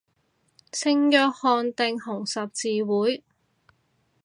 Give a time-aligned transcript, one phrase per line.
[0.71, 3.23] 聖約翰定紅十字會